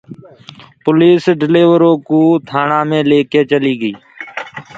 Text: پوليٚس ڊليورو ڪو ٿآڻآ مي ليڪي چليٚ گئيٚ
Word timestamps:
پوليٚس 0.83 1.23
ڊليورو 1.41 1.91
ڪو 2.07 2.19
ٿآڻآ 2.47 2.79
مي 2.89 2.99
ليڪي 3.09 3.41
چليٚ 3.49 3.79
گئيٚ 3.81 3.99